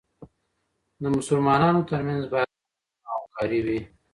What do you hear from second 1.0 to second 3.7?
د مسلمانانو ترمنځ باید تعاون او همکاري